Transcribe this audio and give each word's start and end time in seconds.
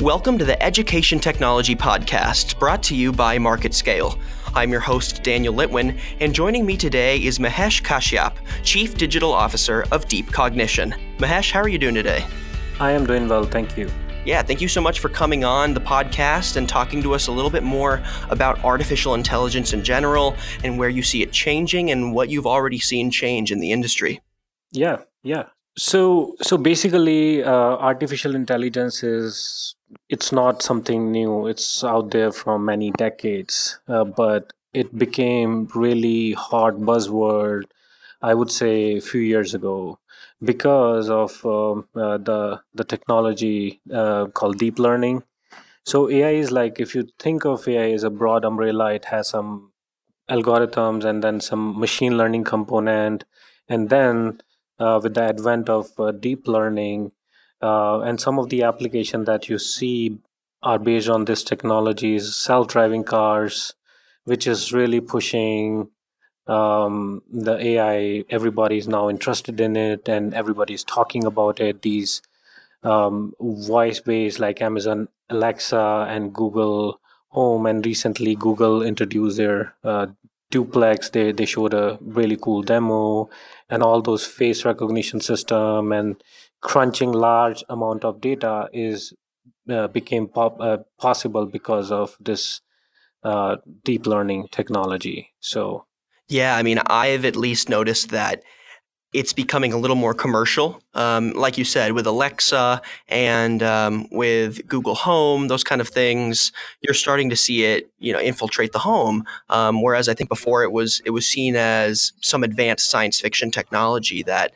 Welcome 0.00 0.38
to 0.38 0.44
the 0.44 0.60
Education 0.60 1.20
Technology 1.20 1.76
Podcast, 1.76 2.58
brought 2.58 2.82
to 2.82 2.96
you 2.96 3.12
by 3.12 3.38
MarketScale. 3.38 4.18
I'm 4.52 4.72
your 4.72 4.80
host, 4.80 5.22
Daniel 5.22 5.54
Litwin, 5.54 6.00
and 6.18 6.34
joining 6.34 6.66
me 6.66 6.76
today 6.76 7.22
is 7.22 7.38
Mahesh 7.38 7.80
Kashyap, 7.80 8.34
Chief 8.64 8.96
Digital 8.96 9.32
Officer 9.32 9.84
of 9.92 10.08
Deep 10.08 10.32
Cognition. 10.32 10.96
Mahesh, 11.18 11.52
how 11.52 11.60
are 11.60 11.68
you 11.68 11.78
doing 11.78 11.94
today? 11.94 12.26
I 12.80 12.90
am 12.90 13.06
doing 13.06 13.28
well, 13.28 13.44
thank 13.44 13.78
you. 13.78 13.88
Yeah, 14.24 14.42
thank 14.42 14.60
you 14.60 14.66
so 14.66 14.80
much 14.80 14.98
for 14.98 15.08
coming 15.08 15.44
on 15.44 15.74
the 15.74 15.80
podcast 15.80 16.56
and 16.56 16.68
talking 16.68 17.00
to 17.04 17.14
us 17.14 17.28
a 17.28 17.32
little 17.32 17.50
bit 17.50 17.62
more 17.62 18.02
about 18.30 18.62
artificial 18.64 19.14
intelligence 19.14 19.72
in 19.72 19.84
general 19.84 20.34
and 20.64 20.76
where 20.76 20.88
you 20.88 21.04
see 21.04 21.22
it 21.22 21.30
changing 21.30 21.92
and 21.92 22.12
what 22.12 22.30
you've 22.30 22.48
already 22.48 22.80
seen 22.80 23.12
change 23.12 23.52
in 23.52 23.60
the 23.60 23.70
industry. 23.70 24.20
Yeah, 24.72 25.02
yeah. 25.22 25.50
So, 25.76 26.34
so 26.42 26.56
basically, 26.56 27.44
uh, 27.44 27.50
artificial 27.50 28.34
intelligence 28.34 29.02
is 29.02 29.74
it's 30.08 30.32
not 30.32 30.62
something 30.62 31.10
new. 31.12 31.46
It's 31.46 31.84
out 31.84 32.10
there 32.10 32.32
from 32.32 32.64
many 32.64 32.90
decades, 32.92 33.78
uh, 33.88 34.04
but 34.04 34.52
it 34.72 34.96
became 34.98 35.68
really 35.74 36.32
hot 36.32 36.74
buzzword. 36.74 37.64
I 38.22 38.34
would 38.34 38.50
say 38.50 38.96
a 38.96 39.00
few 39.00 39.20
years 39.20 39.54
ago 39.54 39.98
because 40.42 41.10
of 41.10 41.44
um, 41.46 41.88
uh, 41.94 42.18
the 42.18 42.60
the 42.74 42.84
technology 42.84 43.80
uh, 43.92 44.26
called 44.26 44.58
deep 44.58 44.78
learning. 44.78 45.22
So 45.84 46.10
AI 46.10 46.30
is 46.30 46.52
like 46.52 46.80
if 46.80 46.94
you 46.94 47.08
think 47.18 47.44
of 47.44 47.66
AI 47.68 47.92
as 47.92 48.04
a 48.04 48.10
broad 48.10 48.44
umbrella, 48.44 48.92
it 48.94 49.06
has 49.06 49.28
some 49.28 49.72
algorithms 50.30 51.04
and 51.04 51.22
then 51.24 51.40
some 51.40 51.78
machine 51.78 52.16
learning 52.18 52.44
component, 52.44 53.24
and 53.68 53.90
then 53.90 54.40
uh, 54.78 55.00
with 55.02 55.14
the 55.14 55.22
advent 55.22 55.68
of 55.68 55.90
uh, 55.98 56.12
deep 56.12 56.46
learning 56.48 57.12
uh, 57.68 58.00
and 58.00 58.20
some 58.20 58.38
of 58.38 58.48
the 58.50 58.62
application 58.62 59.24
that 59.24 59.48
you 59.48 59.58
see 59.58 60.18
are 60.62 60.78
based 60.78 61.08
on 61.08 61.24
this 61.24 61.42
technologies 61.42 62.34
self-driving 62.34 63.04
cars 63.04 63.74
which 64.24 64.46
is 64.46 64.72
really 64.72 65.00
pushing 65.00 65.88
um, 66.46 67.22
the 67.46 67.56
ai 67.70 68.24
Everybody 68.28 68.78
is 68.78 68.88
now 68.88 69.08
interested 69.08 69.60
in 69.60 69.76
it 69.76 70.08
and 70.08 70.34
everybody 70.34 70.74
is 70.74 70.84
talking 70.84 71.24
about 71.24 71.60
it. 71.60 71.80
These 71.82 72.20
um, 72.82 73.32
voice 73.40 74.00
based 74.00 74.38
like 74.38 74.60
amazon 74.60 75.08
alexa 75.30 76.06
and 76.08 76.34
google 76.34 77.00
home 77.28 77.64
and 77.64 77.86
recently 77.86 78.34
google 78.34 78.82
introduced 78.82 79.38
their 79.38 79.74
uh, 79.82 80.06
duplex. 80.54 81.10
They 81.10 81.32
they 81.32 81.46
showed 81.46 81.74
a 81.74 81.98
really 82.00 82.36
cool 82.36 82.62
demo 82.62 83.28
and 83.68 83.82
all 83.82 84.02
those 84.02 84.26
face 84.26 84.64
recognition 84.64 85.20
system 85.20 85.92
and 85.92 86.22
crunching 86.64 87.12
large 87.12 87.62
amount 87.68 88.04
of 88.04 88.20
data 88.20 88.68
is 88.72 89.12
uh, 89.68 89.86
became 89.88 90.26
pop, 90.26 90.60
uh, 90.60 90.78
possible 90.98 91.46
because 91.46 91.92
of 91.92 92.16
this 92.18 92.62
uh, 93.22 93.56
deep 93.84 94.06
learning 94.06 94.48
technology 94.50 95.32
so 95.40 95.84
yeah 96.28 96.56
i 96.56 96.62
mean 96.62 96.78
i've 96.86 97.24
at 97.24 97.36
least 97.36 97.68
noticed 97.68 98.10
that 98.10 98.42
it's 99.14 99.32
becoming 99.32 99.72
a 99.72 99.78
little 99.78 99.96
more 99.96 100.12
commercial. 100.12 100.82
Um, 100.94 101.32
like 101.34 101.56
you 101.56 101.64
said, 101.64 101.92
with 101.92 102.04
Alexa 102.04 102.82
and 103.08 103.62
um, 103.62 104.08
with 104.10 104.66
Google 104.66 104.96
Home, 104.96 105.46
those 105.46 105.62
kind 105.62 105.80
of 105.80 105.88
things, 105.88 106.50
you're 106.80 106.94
starting 106.94 107.30
to 107.30 107.36
see 107.36 107.64
it, 107.64 107.88
you 108.00 108.12
know, 108.12 108.18
infiltrate 108.18 108.72
the 108.72 108.80
home. 108.80 109.24
Um, 109.48 109.82
whereas 109.82 110.08
I 110.08 110.14
think 110.14 110.28
before 110.28 110.64
it 110.64 110.72
was 110.72 111.00
it 111.04 111.10
was 111.10 111.26
seen 111.26 111.54
as 111.54 112.12
some 112.20 112.42
advanced 112.42 112.90
science 112.90 113.20
fiction 113.20 113.52
technology 113.52 114.24
that 114.24 114.52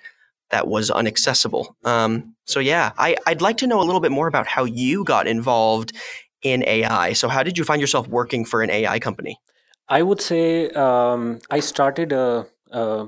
that 0.50 0.66
was 0.66 0.90
inaccessible. 0.90 1.76
Um, 1.84 2.34
so 2.46 2.60
yeah, 2.60 2.92
I, 2.98 3.16
I'd 3.26 3.42
like 3.42 3.58
to 3.58 3.66
know 3.66 3.80
a 3.80 3.84
little 3.84 4.00
bit 4.00 4.12
more 4.12 4.26
about 4.26 4.46
how 4.46 4.64
you 4.64 5.04
got 5.04 5.26
involved 5.26 5.92
in 6.42 6.64
AI. 6.66 7.12
So 7.12 7.28
how 7.28 7.42
did 7.42 7.58
you 7.58 7.64
find 7.64 7.80
yourself 7.80 8.08
working 8.08 8.44
for 8.44 8.62
an 8.62 8.70
AI 8.70 8.98
company? 8.98 9.38
I 9.88 10.02
would 10.02 10.20
say 10.20 10.70
um, 10.70 11.40
I 11.50 11.60
started 11.60 12.12
a, 12.12 12.46
a, 12.70 13.06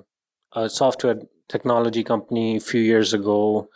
a 0.52 0.68
software 0.68 1.20
technology 1.48 2.02
company 2.02 2.56
a 2.56 2.60
few 2.60 2.80
years 2.80 3.12
ago, 3.12 3.68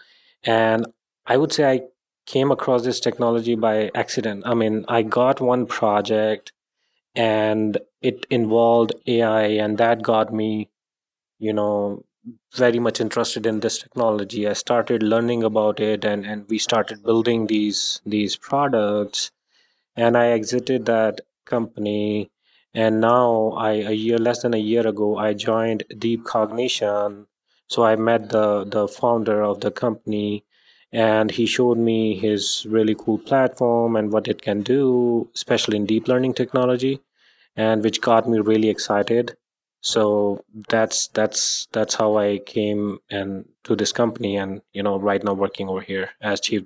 and 0.44 0.86
I 1.26 1.36
would 1.36 1.52
say 1.52 1.70
I 1.70 1.80
came 2.26 2.50
across 2.50 2.84
this 2.84 3.00
technology 3.00 3.54
by 3.54 3.90
accident. 3.94 4.44
I 4.46 4.54
mean, 4.54 4.84
I 4.88 5.02
got 5.02 5.40
one 5.40 5.66
project 5.66 6.52
and 7.14 7.78
it 8.00 8.26
involved 8.30 8.92
AI, 9.06 9.42
and 9.42 9.78
that 9.78 10.02
got 10.02 10.32
me, 10.32 10.68
you 11.38 11.52
know, 11.52 12.04
very 12.56 12.78
much 12.78 13.00
interested 13.00 13.46
in 13.46 13.60
this 13.60 13.78
technology. 13.78 14.46
I 14.48 14.52
started 14.54 15.02
learning 15.02 15.42
about 15.42 15.80
it, 15.80 16.04
and 16.04 16.24
and 16.26 16.46
we 16.48 16.58
started 16.58 17.02
building 17.02 17.46
these 17.46 18.00
these 18.04 18.36
products. 18.36 19.30
And 19.96 20.16
I 20.16 20.28
exited 20.28 20.86
that 20.86 21.20
company, 21.46 22.30
and 22.74 23.00
now 23.00 23.52
I 23.56 23.72
a 23.72 23.92
year 23.92 24.18
less 24.18 24.42
than 24.42 24.54
a 24.54 24.66
year 24.72 24.86
ago 24.86 25.16
I 25.18 25.34
joined 25.34 25.84
Deep 25.98 26.24
Cognition, 26.24 27.26
so 27.68 27.84
I 27.84 27.96
met 27.96 28.30
the 28.30 28.64
the 28.64 28.88
founder 28.88 29.42
of 29.42 29.60
the 29.60 29.70
company, 29.72 30.44
and 30.92 31.30
he 31.32 31.46
showed 31.46 31.78
me 31.78 32.16
his 32.16 32.66
really 32.70 32.94
cool 32.96 33.18
platform 33.18 33.96
and 33.96 34.12
what 34.12 34.28
it 34.28 34.42
can 34.42 34.62
do, 34.62 35.30
especially 35.34 35.76
in 35.78 35.86
deep 35.86 36.08
learning 36.08 36.34
technology, 36.34 37.00
and 37.56 37.82
which 37.84 38.00
got 38.00 38.28
me 38.28 38.38
really 38.40 38.70
excited. 38.70 39.36
So 39.84 40.42
that's 40.70 41.08
that's 41.08 41.68
that's 41.72 41.94
how 41.94 42.16
I 42.16 42.38
came 42.38 43.00
and 43.10 43.44
to 43.64 43.76
this 43.76 43.92
company, 43.92 44.34
and 44.34 44.62
you 44.72 44.82
know, 44.82 44.98
right 44.98 45.22
now 45.22 45.34
working 45.34 45.68
over 45.68 45.82
here 45.82 46.08
as 46.22 46.40
chief 46.40 46.62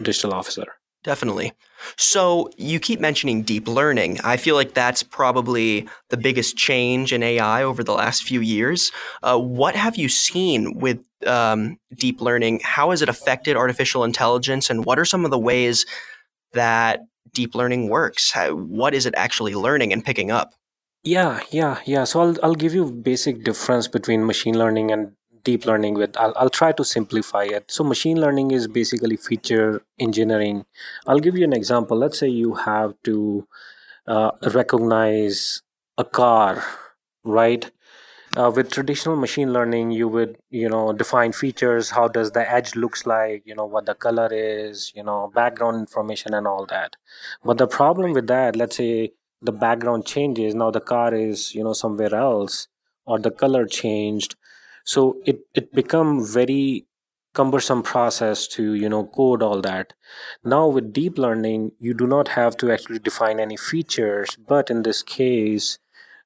digital 0.00 0.32
officer. 0.32 0.66
Definitely. 1.02 1.52
So 1.96 2.50
you 2.56 2.78
keep 2.78 3.00
mentioning 3.00 3.42
deep 3.42 3.66
learning. 3.66 4.20
I 4.22 4.36
feel 4.36 4.54
like 4.54 4.74
that's 4.74 5.02
probably 5.02 5.88
the 6.10 6.16
biggest 6.16 6.56
change 6.56 7.12
in 7.12 7.24
AI 7.24 7.64
over 7.64 7.82
the 7.82 7.94
last 7.94 8.22
few 8.22 8.40
years. 8.40 8.92
Uh, 9.24 9.38
what 9.38 9.74
have 9.74 9.96
you 9.96 10.08
seen 10.08 10.78
with 10.78 11.00
um, 11.26 11.78
deep 11.96 12.20
learning? 12.20 12.60
How 12.62 12.90
has 12.90 13.02
it 13.02 13.08
affected 13.08 13.56
artificial 13.56 14.04
intelligence? 14.04 14.70
And 14.70 14.84
what 14.84 15.00
are 15.00 15.04
some 15.04 15.24
of 15.24 15.32
the 15.32 15.38
ways 15.38 15.84
that 16.52 17.00
deep 17.32 17.56
learning 17.56 17.88
works? 17.88 18.30
How, 18.30 18.54
what 18.54 18.94
is 18.94 19.04
it 19.04 19.14
actually 19.16 19.56
learning 19.56 19.92
and 19.92 20.04
picking 20.04 20.30
up? 20.30 20.54
Yeah, 21.06 21.40
yeah, 21.50 21.78
yeah. 21.86 22.04
So 22.04 22.20
I'll 22.20 22.36
I'll 22.42 22.54
give 22.62 22.74
you 22.74 22.90
basic 22.90 23.44
difference 23.44 23.86
between 23.88 24.26
machine 24.26 24.58
learning 24.58 24.90
and 24.90 25.12
deep 25.44 25.64
learning 25.64 25.94
with 25.94 26.16
I'll, 26.16 26.32
I'll 26.36 26.50
try 26.50 26.72
to 26.72 26.84
simplify 26.84 27.44
it. 27.44 27.70
So 27.70 27.84
machine 27.84 28.20
learning 28.20 28.50
is 28.50 28.66
basically 28.66 29.16
feature 29.16 29.82
engineering. 30.00 30.64
I'll 31.06 31.20
give 31.20 31.36
you 31.38 31.44
an 31.44 31.52
example. 31.52 31.96
Let's 31.96 32.18
say 32.18 32.28
you 32.28 32.54
have 32.54 32.94
to 33.04 33.46
uh, 34.08 34.32
recognize 34.54 35.62
a 35.98 36.04
car 36.04 36.64
right? 37.24 37.70
Uh, 38.36 38.50
with 38.54 38.70
traditional 38.70 39.16
machine 39.16 39.52
learning 39.52 39.90
you 39.92 40.08
would 40.08 40.36
you 40.50 40.68
know 40.68 40.92
define 40.92 41.32
features 41.32 41.90
how 41.90 42.06
does 42.08 42.32
the 42.32 42.50
edge 42.52 42.74
looks 42.76 43.06
like 43.06 43.42
you 43.46 43.54
know 43.54 43.64
what 43.64 43.86
the 43.86 43.94
color 43.94 44.28
is 44.30 44.92
you 44.94 45.02
know 45.02 45.32
background 45.34 45.76
information 45.80 46.34
and 46.34 46.46
all 46.46 46.66
that. 46.66 46.96
But 47.44 47.58
the 47.58 47.66
problem 47.66 48.12
with 48.12 48.26
that 48.28 48.56
let's 48.56 48.76
say 48.76 49.12
the 49.42 49.52
background 49.52 50.06
changes. 50.06 50.54
Now 50.54 50.70
the 50.70 50.80
car 50.80 51.14
is 51.14 51.54
you 51.54 51.64
know 51.64 51.72
somewhere 51.72 52.14
else 52.14 52.68
or 53.04 53.18
the 53.18 53.30
color 53.30 53.66
changed. 53.66 54.36
So 54.84 55.18
it 55.24 55.40
it 55.54 55.72
become 55.72 56.24
very 56.24 56.86
cumbersome 57.34 57.82
process 57.82 58.46
to 58.48 58.74
you 58.74 58.88
know 58.88 59.04
code 59.06 59.42
all 59.42 59.60
that. 59.62 59.92
Now 60.44 60.66
with 60.68 60.92
deep 60.92 61.18
learning 61.18 61.72
you 61.78 61.94
do 61.94 62.06
not 62.06 62.28
have 62.28 62.56
to 62.58 62.70
actually 62.72 62.98
define 62.98 63.40
any 63.40 63.56
features 63.56 64.36
but 64.48 64.70
in 64.70 64.82
this 64.82 65.02
case 65.02 65.78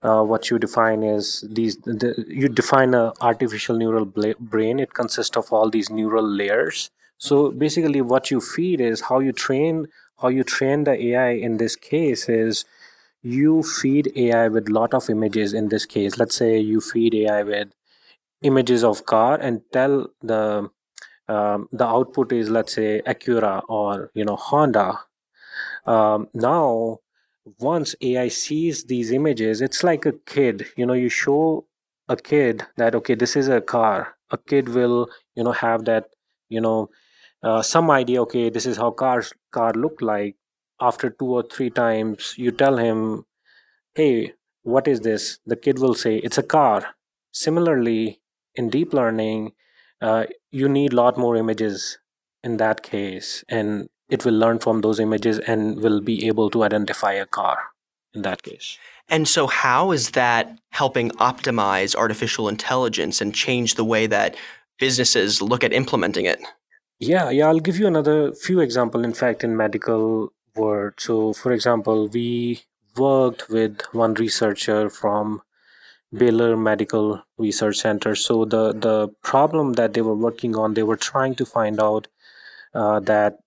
uh, 0.03 0.22
what 0.22 0.50
you 0.50 0.59
define 0.59 1.03
is 1.03 1.44
these 1.50 1.76
the, 1.78 2.25
you 2.26 2.49
define 2.49 2.94
a 2.94 3.12
artificial 3.20 3.76
neural 3.76 4.06
brain. 4.06 4.78
It 4.81 4.94
consists 4.94 5.37
of 5.37 5.53
all 5.53 5.69
these 5.69 5.91
neural 5.91 6.26
layers. 6.26 6.91
So 7.19 7.50
basically 7.50 8.00
what 8.00 8.31
you 8.31 8.41
feed 8.41 8.81
is 8.81 9.02
how 9.02 9.19
you 9.19 9.32
train 9.32 9.88
how 10.23 10.29
you 10.29 10.44
train 10.44 10.84
the 10.84 10.93
ai 11.08 11.31
in 11.31 11.56
this 11.56 11.76
case 11.76 12.29
is 12.29 12.64
you 13.22 13.62
feed 13.62 14.12
ai 14.17 14.49
with 14.49 14.69
lot 14.69 14.94
of 14.94 15.08
images 15.11 15.52
in 15.52 15.69
this 15.69 15.87
case 15.87 16.19
let's 16.19 16.34
say 16.37 16.58
you 16.58 16.81
feed 16.81 17.14
ai 17.14 17.43
with 17.43 17.69
images 18.43 18.84
of 18.84 19.05
car 19.06 19.37
and 19.37 19.62
tell 19.72 20.08
the 20.22 20.70
um, 21.28 21.69
the 21.72 21.87
output 21.87 22.32
is 22.32 22.50
let's 22.50 22.75
say 22.75 23.02
Acura 23.06 23.62
or 23.69 24.11
you 24.14 24.25
know 24.25 24.37
Honda. 24.37 25.00
Um, 25.87 26.28
now, 26.34 26.99
once 27.58 27.94
AI 28.00 28.28
sees 28.28 28.84
these 28.84 29.12
images, 29.12 29.61
it's 29.61 29.84
like 29.84 30.06
a 30.06 30.12
kid. 30.12 30.67
You 30.76 30.87
know, 30.87 30.93
you 30.94 31.08
show 31.08 31.67
a 32.08 32.17
kid 32.17 32.67
that 32.76 32.94
okay, 32.96 33.14
this 33.14 33.37
is 33.37 33.49
a 33.49 33.61
car. 33.61 34.17
A 34.31 34.38
kid 34.38 34.69
will 34.70 35.08
you 35.37 35.44
know 35.44 35.52
have 35.52 35.84
that 35.87 36.06
you 36.49 36.61
know 36.61 36.90
uh, 37.43 37.62
some 37.62 37.90
idea. 37.90 38.22
Okay, 38.22 38.50
this 38.50 38.67
is 38.67 38.76
how 38.76 38.90
cars 38.90 39.32
car 39.52 39.72
look 39.75 40.02
like. 40.02 40.37
After 40.81 41.11
two 41.11 41.27
or 41.27 41.43
three 41.43 41.71
times, 41.71 42.35
you 42.37 42.50
tell 42.50 42.79
him, 42.79 43.25
"Hey, 43.94 44.35
what 44.62 44.88
is 44.88 45.00
this?" 45.00 45.38
The 45.47 45.56
kid 45.56 45.79
will 45.79 45.94
say, 45.94 46.17
"It's 46.17 46.38
a 46.38 46.43
car." 46.43 46.94
Similarly, 47.32 48.21
in 48.55 48.71
deep 48.71 48.93
learning, 48.93 49.53
uh, 50.00 50.25
you 50.50 50.69
need 50.69 50.93
a 50.93 50.97
lot 50.97 51.19
more 51.19 51.37
images 51.37 51.99
in 52.43 52.56
that 52.56 52.82
case. 52.82 53.44
And 53.49 53.88
it 54.09 54.25
will 54.25 54.35
learn 54.35 54.59
from 54.59 54.81
those 54.81 54.99
images 55.00 55.38
and 55.38 55.81
will 55.81 56.00
be 56.00 56.27
able 56.27 56.50
to 56.50 56.65
identify 56.65 57.12
a 57.12 57.27
car 57.27 57.59
in 58.12 58.23
that 58.23 58.43
case. 58.43 58.79
And 59.09 59.29
so, 59.29 59.47
how 59.47 59.93
is 59.93 60.11
that 60.11 60.59
helping 60.71 61.11
optimize 61.12 61.94
artificial 61.94 62.49
intelligence 62.49 63.21
and 63.21 63.35
change 63.35 63.75
the 63.75 63.85
way 63.85 64.06
that 64.06 64.37
businesses 64.79 65.43
look 65.43 65.65
at 65.65 65.73
implementing 65.73 66.27
it? 66.27 66.41
Yeah, 66.99 67.31
yeah. 67.31 67.47
I'll 67.49 67.61
give 67.61 67.79
you 67.79 67.87
another 67.87 68.32
few 68.32 68.61
example. 68.61 69.05
In 69.05 69.15
fact, 69.15 69.43
in 69.43 69.56
medical 69.56 70.32
world. 70.56 70.94
So, 70.99 71.32
for 71.32 71.52
example, 71.52 72.08
we 72.08 72.62
worked 72.97 73.49
with 73.49 73.82
one 73.93 74.14
researcher 74.14 74.91
from 74.91 75.43
Baylor 76.12 76.56
Medical 76.56 77.23
Research 77.38 77.76
Center. 77.76 78.14
So 78.14 78.44
the 78.44 78.73
the 78.73 79.08
problem 79.23 79.75
that 79.75 79.94
they 79.94 80.00
were 80.00 80.17
working 80.17 80.56
on, 80.56 80.75
they 80.75 80.82
were 80.82 80.97
trying 80.97 81.35
to 81.37 81.47
find 81.47 81.81
out 81.81 82.08
uh, 82.75 83.00
that 83.00 83.38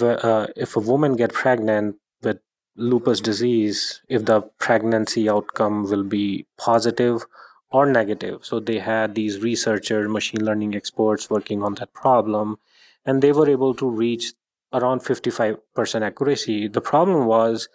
uh, 0.00 0.46
if 0.56 0.76
a 0.76 0.80
woman 0.80 1.16
get 1.16 1.32
pregnant 1.32 1.96
with 2.22 2.38
lupus 2.76 3.20
disease, 3.20 4.02
if 4.08 4.24
the 4.24 4.42
pregnancy 4.58 5.28
outcome 5.28 5.84
will 5.84 6.04
be 6.04 6.46
positive 6.58 7.26
or 7.70 7.84
negative. 7.84 8.44
So 8.44 8.60
they 8.60 8.78
had 8.78 9.14
these 9.14 9.40
researchers, 9.40 10.08
machine 10.08 10.44
learning 10.44 10.74
experts 10.74 11.28
working 11.28 11.62
on 11.62 11.74
that 11.74 11.92
problem, 11.92 12.58
and 13.04 13.20
they 13.20 13.32
were 13.32 13.50
able 13.50 13.74
to 13.74 13.88
reach 13.88 14.32
around 14.76 15.00
55% 15.00 16.02
accuracy. 16.02 16.68
The 16.68 16.80
problem 16.80 17.26
was 17.26 17.68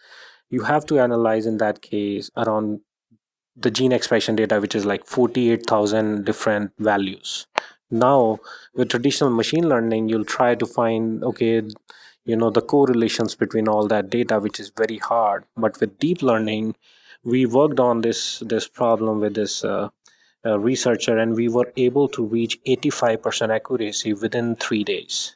you 0.50 0.64
have 0.64 0.86
to 0.88 1.00
analyze 1.00 1.46
in 1.46 1.58
that 1.58 1.82
case 1.82 2.30
around 2.38 2.82
the 3.56 3.72
gene 3.72 3.92
expression 3.92 4.36
data, 4.36 4.60
which 4.60 4.76
is 4.76 4.86
like 4.86 5.06
48,000 5.06 6.26
different 6.26 6.72
values. 6.80 7.48
Now, 7.90 8.40
with 8.74 8.90
traditional 8.90 9.30
machine 9.30 9.68
learning, 9.68 10.10
you'll 10.10 10.26
try 10.26 10.56
to 10.56 10.66
find, 10.66 11.24
okay, 11.24 11.62
you 12.24 12.36
know, 12.36 12.50
the 12.50 12.62
correlations 12.62 13.36
between 13.36 13.68
all 13.68 13.88
that 13.88 14.10
data, 14.10 14.40
which 14.40 14.60
is 14.60 14.70
very 14.70 14.98
hard. 14.98 15.44
But 15.58 15.80
with 15.80 16.00
deep 16.00 16.22
learning, 16.22 16.76
we 17.24 17.46
worked 17.46 17.80
on 17.80 18.02
this 18.02 18.40
this 18.40 18.68
problem 18.68 19.20
with 19.20 19.36
this 19.36 19.64
uh, 19.64 19.90
uh, 20.46 20.60
researcher, 20.60 21.18
and 21.18 21.36
we 21.36 21.50
were 21.50 21.72
able 21.78 22.08
to 22.10 22.26
reach 22.26 22.60
85% 22.66 23.54
accuracy 23.56 24.14
within 24.14 24.56
three 24.56 24.84
days. 24.84 25.36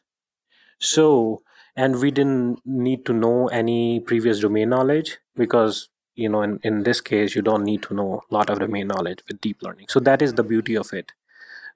So, 0.79 1.41
and 1.75 1.99
we 1.99 2.11
didn't 2.11 2.59
need 2.65 3.05
to 3.05 3.13
know 3.13 3.47
any 3.47 3.99
previous 3.99 4.39
domain 4.39 4.69
knowledge 4.69 5.17
because 5.35 5.89
you 6.15 6.29
know 6.29 6.41
in, 6.41 6.59
in 6.63 6.83
this 6.83 7.01
case 7.01 7.35
you 7.35 7.41
don't 7.41 7.63
need 7.63 7.81
to 7.83 7.93
know 7.93 8.21
a 8.29 8.33
lot 8.33 8.49
of 8.49 8.59
domain 8.59 8.87
knowledge 8.87 9.19
with 9.27 9.41
deep 9.41 9.61
learning. 9.61 9.87
So 9.89 9.99
that 10.01 10.21
is 10.21 10.33
the 10.33 10.43
beauty 10.43 10.75
of 10.75 10.93
it. 10.93 11.11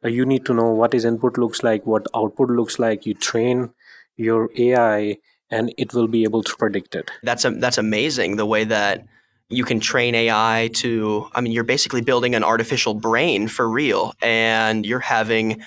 Uh, 0.03 0.07
you 0.07 0.25
need 0.25 0.45
to 0.45 0.53
know 0.53 0.69
what 0.71 0.93
is 0.93 1.05
input 1.05 1.37
looks 1.37 1.63
like 1.63 1.85
what 1.85 2.07
output 2.15 2.49
looks 2.49 2.79
like. 2.79 3.05
You 3.05 3.13
train 3.13 3.71
your 4.15 4.49
ai 4.57 5.17
and 5.51 5.73
it 5.77 5.93
will 5.93 6.07
be 6.07 6.23
able 6.23 6.43
to 6.43 6.55
predict 6.55 6.95
it. 6.95 7.11
That's 7.23 7.43
a, 7.45 7.51
that's 7.51 7.77
amazing 7.77 8.35
the 8.35 8.45
way 8.45 8.63
that 8.65 9.05
you 9.49 9.63
can 9.63 9.79
train 9.79 10.13
ai 10.13 10.69
to 10.73 11.27
i 11.33 11.41
mean 11.41 11.51
you're 11.51 11.63
basically 11.63 12.01
building 12.01 12.35
an 12.35 12.43
artificial 12.43 12.93
brain 12.93 13.47
for 13.47 13.67
real 13.67 14.13
and 14.21 14.85
you're 14.85 14.99
having 14.99 15.59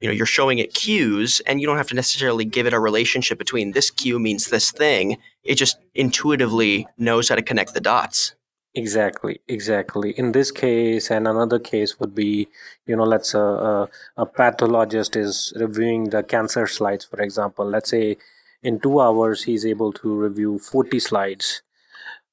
you 0.00 0.08
know 0.08 0.14
you're 0.14 0.26
showing 0.26 0.58
it 0.58 0.74
cues 0.74 1.40
and 1.46 1.60
you 1.60 1.66
don't 1.66 1.78
have 1.78 1.88
to 1.88 1.94
necessarily 1.94 2.44
give 2.44 2.66
it 2.66 2.74
a 2.74 2.80
relationship 2.80 3.38
between 3.38 3.72
this 3.72 3.90
cue 3.90 4.18
means 4.18 4.46
this 4.46 4.70
thing. 4.70 5.16
It 5.42 5.54
just 5.54 5.78
intuitively 5.94 6.86
knows 6.98 7.28
how 7.28 7.36
to 7.36 7.42
connect 7.42 7.74
the 7.74 7.80
dots. 7.80 8.34
Exactly 8.74 9.40
exactly. 9.48 10.10
In 10.18 10.32
this 10.32 10.50
case 10.50 11.10
and 11.10 11.26
another 11.26 11.58
case 11.58 11.98
would 11.98 12.14
be 12.14 12.48
you 12.86 12.96
know 12.96 13.04
let's 13.04 13.34
uh, 13.34 13.54
uh, 13.54 13.86
a 14.18 14.26
pathologist 14.26 15.16
is 15.16 15.52
reviewing 15.56 16.10
the 16.10 16.22
cancer 16.22 16.66
slides 16.66 17.04
for 17.04 17.20
example. 17.22 17.64
Let's 17.64 17.90
say 17.90 18.18
in 18.62 18.78
two 18.80 19.00
hours 19.00 19.44
he's 19.44 19.64
able 19.64 19.92
to 19.94 20.14
review 20.14 20.58
40 20.58 21.00
slides. 21.00 21.62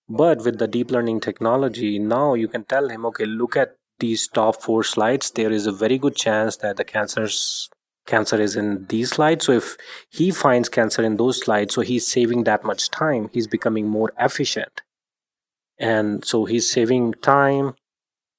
But 0.09 0.44
with 0.44 0.59
the 0.59 0.68
deep 0.68 0.92
learning 0.92 1.21
technology 1.21 1.98
now 1.98 2.33
you 2.33 2.50
can 2.50 2.66
tell 2.66 2.89
him 2.89 3.06
okay 3.06 3.25
look 3.25 3.56
at 3.56 3.77
these 4.00 4.28
top 4.28 4.62
four 4.62 4.84
slides, 4.84 5.31
there 5.31 5.51
is 5.51 5.68
a 5.68 5.72
very 5.72 5.98
good 5.98 6.16
chance 6.16 6.57
that 6.57 6.78
the 6.78 6.84
cancer's 6.84 7.69
cancer 8.06 8.40
is 8.42 8.56
in 8.56 8.86
these 8.88 9.12
slides. 9.12 9.45
So 9.45 9.54
if 9.54 9.78
he 10.10 10.31
finds 10.31 10.69
cancer 10.69 11.04
in 11.04 11.18
those 11.18 11.40
slides, 11.42 11.74
so 11.74 11.81
he's 11.81 12.07
saving 12.07 12.44
that 12.44 12.63
much 12.63 12.90
time, 12.90 13.30
he's 13.34 13.48
becoming 13.48 13.88
more 13.88 14.12
efficient. 14.19 14.81
And 15.80 16.24
so 16.25 16.45
he's 16.45 16.69
saving 16.72 17.13
time, 17.22 17.75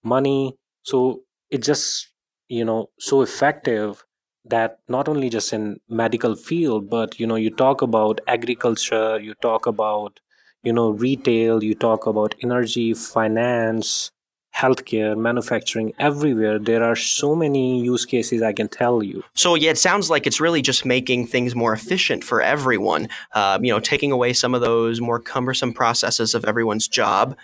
money. 0.03 0.56
So 0.83 1.23
it's 1.51 1.67
just, 1.67 2.09
you 2.49 2.65
know, 2.65 2.91
so 2.99 3.23
effective 3.23 4.05
that 4.45 4.79
not 4.89 5.09
only 5.09 5.31
just 5.31 5.53
in 5.53 5.81
medical 5.89 6.37
field, 6.37 6.91
but 6.91 7.19
you 7.19 7.27
know, 7.27 7.37
you 7.37 7.51
talk 7.51 7.81
about 7.81 8.21
agriculture, 8.27 9.19
you 9.19 9.35
talk 9.41 9.67
about, 9.67 10.21
you 10.62 10.73
know, 10.73 10.91
retail, 10.91 11.65
you 11.65 11.75
talk 11.75 12.06
about 12.06 12.35
energy, 12.43 12.93
finance, 12.93 14.11
healthcare, 14.56 15.17
manufacturing, 15.17 15.93
everywhere. 15.99 16.59
There 16.59 16.85
are 16.85 16.97
so 16.97 17.35
many 17.35 17.83
use 17.83 18.05
cases 18.05 18.43
I 18.43 18.53
can 18.53 18.69
tell 18.69 19.03
you. 19.03 19.25
So 19.35 19.55
yeah, 19.56 19.71
it 19.71 19.79
sounds 19.79 20.11
like 20.11 20.27
it's 20.27 20.41
really 20.41 20.62
just 20.62 20.85
making 20.85 21.27
things 21.27 21.55
more 21.55 21.73
efficient 21.73 22.23
for 22.23 22.41
everyone. 22.41 23.09
Um, 23.35 23.65
you 23.65 23.73
know, 23.73 23.81
taking 23.81 24.12
away 24.12 24.33
some 24.33 24.55
of 24.55 24.61
those 24.61 25.01
more 25.01 25.19
cumbersome 25.19 25.73
processes 25.73 26.35
of 26.35 26.45
everyone's 26.45 26.87
job 26.87 27.37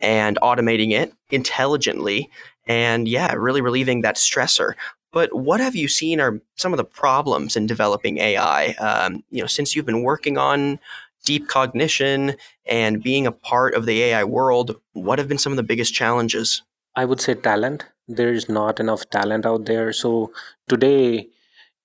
and 0.00 0.38
automating 0.42 0.92
it 0.92 1.12
intelligently, 1.30 2.30
and 2.66 3.08
yeah, 3.08 3.32
really 3.34 3.60
relieving 3.60 4.02
that 4.02 4.16
stressor. 4.16 4.74
But 5.12 5.34
what 5.34 5.60
have 5.60 5.74
you 5.74 5.88
seen 5.88 6.20
are 6.20 6.40
some 6.56 6.72
of 6.72 6.76
the 6.76 6.84
problems 6.84 7.56
in 7.56 7.66
developing 7.66 8.18
AI? 8.18 8.68
Um, 8.74 9.24
you 9.30 9.40
know, 9.40 9.46
since 9.46 9.74
you've 9.74 9.86
been 9.86 10.02
working 10.02 10.38
on 10.38 10.78
deep 11.24 11.48
cognition 11.48 12.36
and 12.66 13.02
being 13.02 13.26
a 13.26 13.32
part 13.32 13.74
of 13.74 13.86
the 13.86 14.02
AI 14.02 14.24
world, 14.24 14.76
what 14.92 15.18
have 15.18 15.28
been 15.28 15.38
some 15.38 15.52
of 15.52 15.56
the 15.56 15.62
biggest 15.62 15.94
challenges? 15.94 16.62
I 16.96 17.04
would 17.04 17.20
say 17.20 17.34
talent. 17.34 17.86
There 18.08 18.32
is 18.32 18.48
not 18.48 18.80
enough 18.80 19.08
talent 19.10 19.46
out 19.46 19.66
there. 19.66 19.92
So 19.92 20.32
today, 20.68 21.28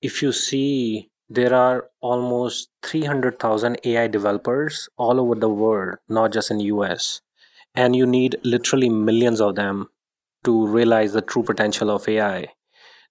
if 0.02 0.22
you 0.22 0.32
see, 0.32 1.10
there 1.30 1.54
are 1.54 1.90
almost 2.02 2.70
300,000 2.84 3.80
AI 3.84 4.08
developers 4.08 4.90
all 4.98 5.20
over 5.20 5.36
the 5.36 5.50
world, 5.50 5.98
not 6.08 6.32
just 6.32 6.52
in 6.52 6.60
US. 6.60 7.22
And 7.74 7.96
you 7.96 8.06
need 8.06 8.38
literally 8.44 8.90
millions 8.90 9.42
of 9.42 9.56
them 9.56 9.90
to 10.44 10.68
realize 10.68 11.14
the 11.14 11.22
true 11.22 11.44
potential 11.44 11.90
of 11.90 12.08
AI. 12.08 12.48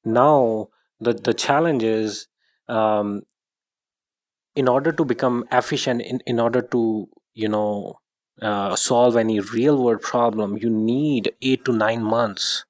Now, 0.05 0.69
the, 1.01 1.13
the 1.13 1.35
challenge 1.35 1.83
is 1.83 2.29
um, 2.69 3.23
in 4.57 4.69
order 4.69 4.93
to 4.93 5.05
become 5.05 5.45
efficient 5.53 6.03
in, 6.03 6.21
in 6.27 6.41
order 6.41 6.63
to 6.63 7.09
you 7.35 7.49
know 7.49 7.99
uh, 8.43 8.75
solve 8.77 9.17
any 9.17 9.41
real 9.41 9.83
world 9.83 10.03
problem 10.03 10.57
you 10.57 10.71
need 10.71 11.33
eight 11.43 11.65
to 11.65 11.73
nine 11.73 12.03
months 12.03 12.65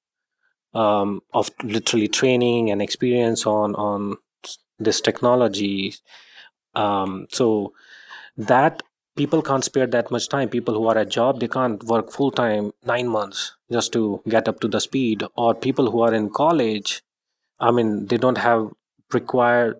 um, 0.75 1.21
of 1.33 1.51
literally 1.63 2.09
training 2.09 2.71
and 2.71 2.83
experience 2.83 3.47
on 3.47 3.75
on 3.75 4.17
this 4.79 5.01
technology. 5.01 5.95
Um, 6.75 7.27
so 7.31 7.73
that 8.37 8.83
people 9.17 9.43
can't 9.43 9.65
spare 9.65 9.87
that 9.87 10.11
much 10.11 10.29
time. 10.29 10.49
People 10.49 10.75
who 10.75 10.89
are 10.89 10.99
at 10.99 11.09
job 11.09 11.41
they 11.41 11.49
can't 11.49 11.83
work 11.85 12.11
full 12.13 12.31
time 12.33 12.73
nine 12.85 13.09
months 13.09 13.57
just 13.71 13.93
to 13.93 14.23
get 14.29 14.49
up 14.49 14.61
to 14.61 14.69
the 14.69 14.81
speed. 14.81 15.23
Or 15.37 15.55
people 15.55 15.91
who 15.91 16.01
are 16.03 16.15
in 16.15 16.31
college 16.31 17.03
i 17.61 17.71
mean 17.71 18.07
they 18.07 18.17
don't 18.17 18.39
have 18.39 18.69
required 19.13 19.77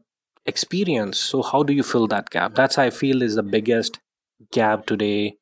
experience 0.47 1.19
so 1.19 1.43
how 1.43 1.63
do 1.63 1.73
you 1.73 1.83
fill 1.83 2.07
that 2.07 2.31
gap 2.31 2.55
that's 2.55 2.79
i 2.79 2.91
feel 2.91 3.23
is 3.23 3.35
the 3.35 3.43
biggest 3.43 4.01
gap 4.53 4.87
today 4.87 5.37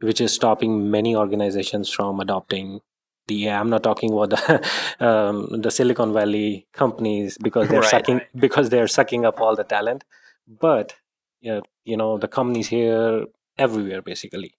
which 0.00 0.20
is 0.20 0.32
stopping 0.32 0.90
many 0.90 1.14
organizations 1.14 1.90
from 1.90 2.20
adopting 2.20 2.80
the 3.28 3.46
AI. 3.46 3.60
I'm 3.60 3.70
not 3.70 3.82
talking 3.82 4.12
about 4.12 4.30
the 4.30 4.68
um, 5.06 5.60
the 5.60 5.70
Silicon 5.70 6.12
Valley 6.12 6.66
companies 6.72 7.38
because 7.38 7.68
they're 7.68 7.80
right. 7.80 7.90
sucking 7.90 8.20
because 8.34 8.70
they're 8.70 8.88
sucking 8.88 9.24
up 9.24 9.40
all 9.40 9.54
the 9.54 9.64
talent, 9.64 10.04
but 10.46 10.94
you 11.40 11.62
know 11.96 12.18
the 12.18 12.28
companies 12.28 12.68
here 12.68 13.26
everywhere 13.56 14.02
basically. 14.02 14.54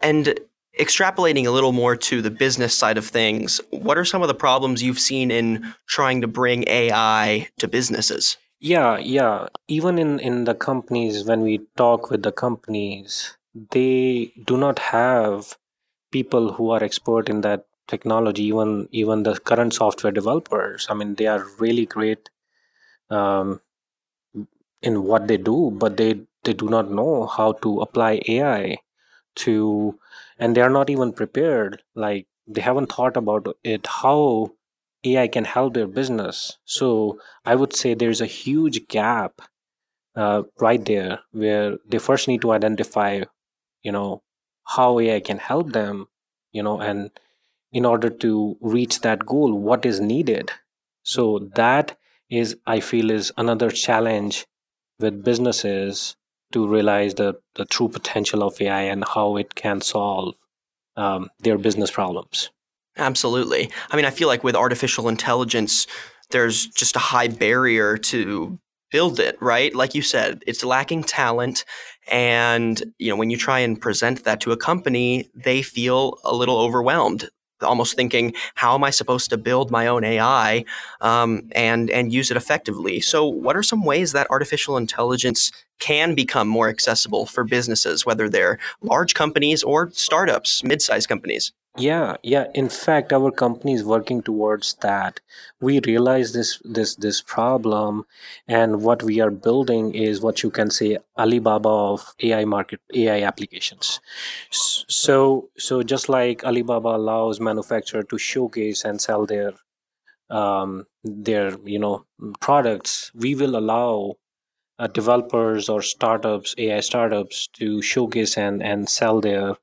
And 0.00 0.38
extrapolating 0.78 1.46
a 1.46 1.50
little 1.50 1.72
more 1.72 1.94
to 1.96 2.22
the 2.22 2.30
business 2.30 2.76
side 2.76 2.98
of 2.98 3.06
things, 3.06 3.60
what 3.70 3.98
are 3.98 4.04
some 4.04 4.22
of 4.22 4.28
the 4.28 4.34
problems 4.34 4.82
you've 4.82 4.98
seen 4.98 5.30
in 5.30 5.74
trying 5.86 6.22
to 6.22 6.26
bring 6.26 6.64
AI 6.66 7.48
to 7.58 7.68
businesses? 7.68 8.36
Yeah, 8.62 8.96
yeah. 8.98 9.48
Even 9.68 9.98
in 9.98 10.18
in 10.20 10.44
the 10.44 10.54
companies, 10.54 11.24
when 11.24 11.42
we 11.42 11.58
talk 11.76 12.10
with 12.10 12.22
the 12.22 12.32
companies, 12.32 13.36
they 13.72 14.32
do 14.46 14.56
not 14.56 14.78
have 14.78 15.58
people 16.12 16.54
who 16.54 16.70
are 16.70 16.82
expert 16.84 17.28
in 17.28 17.42
that 17.42 17.66
technology. 17.88 18.44
Even 18.44 18.88
even 18.92 19.24
the 19.24 19.38
current 19.40 19.74
software 19.74 20.12
developers, 20.20 20.86
I 20.90 20.94
mean, 20.94 21.16
they 21.16 21.26
are 21.26 21.44
really 21.58 21.86
great 21.86 22.30
um, 23.10 23.60
in 24.82 25.04
what 25.04 25.28
they 25.28 25.36
do, 25.36 25.70
but 25.70 25.96
they 25.96 26.20
they 26.44 26.52
do 26.52 26.68
not 26.68 26.90
know 26.90 27.26
how 27.26 27.52
to 27.64 27.80
apply 27.80 28.20
AI 28.28 28.76
to, 29.36 29.98
and 30.38 30.56
they 30.56 30.60
are 30.60 30.70
not 30.70 30.90
even 30.90 31.12
prepared. 31.12 31.82
Like 31.94 32.26
they 32.46 32.60
haven't 32.60 32.92
thought 32.92 33.16
about 33.16 33.46
it 33.64 33.86
how 33.86 34.52
AI 35.04 35.28
can 35.28 35.44
help 35.44 35.74
their 35.74 35.86
business. 35.86 36.58
So 36.64 37.18
I 37.44 37.54
would 37.54 37.74
say 37.74 37.94
there's 37.94 38.20
a 38.20 38.26
huge 38.26 38.88
gap 38.88 39.42
uh, 40.14 40.42
right 40.60 40.84
there 40.84 41.20
where 41.32 41.78
they 41.86 41.98
first 41.98 42.28
need 42.28 42.42
to 42.42 42.52
identify 42.52 43.22
you 43.82 43.92
know 43.92 44.22
how 44.76 44.98
ai 45.00 45.20
can 45.20 45.38
help 45.38 45.72
them 45.72 46.06
you 46.52 46.62
know 46.62 46.80
and 46.80 47.10
in 47.72 47.84
order 47.84 48.10
to 48.10 48.56
reach 48.60 49.00
that 49.00 49.26
goal 49.26 49.54
what 49.54 49.84
is 49.84 50.00
needed 50.00 50.50
so 51.02 51.38
that 51.54 51.96
is 52.30 52.56
i 52.66 52.78
feel 52.80 53.10
is 53.10 53.32
another 53.36 53.70
challenge 53.70 54.46
with 54.98 55.24
businesses 55.24 56.16
to 56.52 56.68
realize 56.68 57.14
the, 57.14 57.34
the 57.54 57.64
true 57.64 57.88
potential 57.88 58.42
of 58.42 58.60
ai 58.60 58.82
and 58.82 59.04
how 59.14 59.36
it 59.36 59.54
can 59.54 59.80
solve 59.80 60.34
um, 60.96 61.30
their 61.40 61.58
business 61.58 61.90
problems 61.90 62.50
Absolutely. 62.96 63.70
I 63.90 63.96
mean, 63.96 64.04
I 64.04 64.10
feel 64.10 64.28
like 64.28 64.44
with 64.44 64.54
artificial 64.54 65.08
intelligence, 65.08 65.86
there's 66.30 66.66
just 66.66 66.96
a 66.96 67.00
high 67.00 67.28
barrier 67.28 67.96
to 67.96 68.58
build 68.90 69.18
it, 69.18 69.38
right? 69.40 69.74
Like 69.74 69.94
you 69.94 70.02
said, 70.02 70.42
it's 70.46 70.62
lacking 70.64 71.04
talent. 71.04 71.64
And, 72.10 72.82
you 72.98 73.08
know, 73.10 73.16
when 73.16 73.30
you 73.30 73.38
try 73.38 73.60
and 73.60 73.80
present 73.80 74.24
that 74.24 74.40
to 74.42 74.52
a 74.52 74.56
company, 74.56 75.30
they 75.34 75.62
feel 75.62 76.18
a 76.24 76.34
little 76.34 76.58
overwhelmed 76.58 77.28
almost 77.62 77.94
thinking, 77.94 78.34
how 78.56 78.74
am 78.74 78.82
I 78.82 78.90
supposed 78.90 79.30
to 79.30 79.36
build 79.38 79.70
my 79.70 79.86
own 79.86 80.02
AI 80.02 80.64
um, 81.00 81.48
and 81.52 81.90
and 81.90 82.12
use 82.12 82.28
it 82.32 82.36
effectively? 82.36 83.00
So, 83.00 83.24
what 83.24 83.56
are 83.56 83.62
some 83.62 83.84
ways 83.84 84.10
that 84.12 84.26
artificial 84.30 84.76
intelligence 84.76 85.52
can 85.78 86.16
become 86.16 86.48
more 86.48 86.68
accessible 86.68 87.24
for 87.24 87.44
businesses, 87.44 88.04
whether 88.04 88.28
they're 88.28 88.58
large 88.82 89.14
companies 89.14 89.62
or 89.62 89.90
startups, 89.92 90.64
mid-sized 90.64 91.08
companies? 91.08 91.52
Yeah, 91.78 92.16
yeah. 92.22 92.48
In 92.54 92.68
fact, 92.68 93.12
our 93.14 93.30
company 93.30 93.72
is 93.72 93.82
working 93.84 94.20
towards 94.22 94.74
that. 94.82 95.20
We 95.60 95.80
realize 95.80 96.34
this 96.34 96.60
this 96.64 96.94
this 96.96 97.22
problem, 97.22 98.04
and 98.46 98.82
what 98.82 99.02
we 99.02 99.20
are 99.20 99.30
building 99.30 99.94
is 99.94 100.20
what 100.20 100.42
you 100.42 100.50
can 100.50 100.70
say 100.70 100.98
Alibaba 101.18 101.70
of 101.70 102.14
AI 102.22 102.44
market 102.44 102.80
AI 102.94 103.22
applications. 103.26 104.00
So 104.50 105.48
so 105.56 105.82
just 105.82 106.10
like 106.10 106.44
Alibaba 106.44 106.90
allows 106.90 107.40
manufacturer 107.40 108.02
to 108.02 108.18
showcase 108.18 108.84
and 108.84 109.00
sell 109.00 109.24
their 109.24 109.52
um, 110.30 110.86
their 111.04 111.58
you 111.64 111.78
know 111.78 112.04
products, 112.40 113.10
we 113.14 113.34
will 113.34 113.56
allow 113.56 114.16
uh, 114.78 114.88
developers 114.88 115.68
or 115.68 115.82
startups, 115.82 116.54
AI 116.58 116.80
startups, 116.80 117.48
to 117.54 117.82
showcase 117.82 118.36
and 118.38 118.62
and 118.62 118.88
sell 118.88 119.20
their 119.20 119.56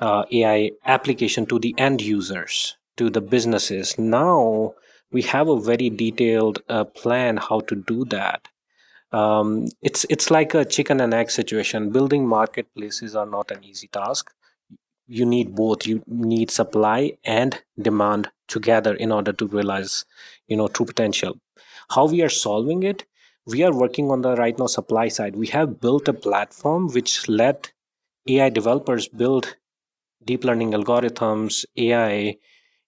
uh, 0.00 0.24
AI 0.32 0.72
application 0.84 1.46
to 1.46 1.58
the 1.58 1.74
end 1.78 2.00
users, 2.02 2.76
to 2.96 3.10
the 3.10 3.20
businesses. 3.20 3.98
Now 3.98 4.74
we 5.10 5.22
have 5.22 5.48
a 5.48 5.60
very 5.60 5.90
detailed 5.90 6.62
uh, 6.68 6.84
plan 6.84 7.36
how 7.38 7.60
to 7.60 7.74
do 7.74 8.04
that. 8.06 8.48
Um, 9.12 9.68
it's 9.82 10.04
it's 10.10 10.30
like 10.30 10.54
a 10.54 10.64
chicken 10.64 11.00
and 11.00 11.14
egg 11.14 11.30
situation. 11.30 11.90
Building 11.90 12.26
marketplaces 12.26 13.14
are 13.16 13.26
not 13.26 13.50
an 13.50 13.64
easy 13.64 13.88
task. 13.88 14.32
You 15.06 15.24
need 15.24 15.54
both. 15.54 15.86
You 15.86 16.02
need 16.06 16.50
supply 16.50 17.16
and 17.24 17.62
demand 17.80 18.30
together 18.48 18.94
in 18.94 19.12
order 19.12 19.32
to 19.32 19.46
realize, 19.46 20.04
you 20.48 20.56
know, 20.56 20.68
true 20.68 20.86
potential. 20.86 21.38
How 21.90 22.06
we 22.06 22.22
are 22.22 22.28
solving 22.28 22.82
it? 22.82 23.04
We 23.46 23.62
are 23.62 23.72
working 23.72 24.10
on 24.10 24.22
the 24.22 24.34
right 24.36 24.58
now 24.58 24.66
supply 24.66 25.08
side. 25.08 25.36
We 25.36 25.46
have 25.48 25.80
built 25.80 26.08
a 26.08 26.12
platform 26.12 26.88
which 26.88 27.28
let 27.28 27.72
AI 28.28 28.50
developers 28.50 29.08
build 29.08 29.56
deep 30.26 30.44
learning 30.44 30.72
algorithms, 30.72 31.64
AI, 31.76 32.36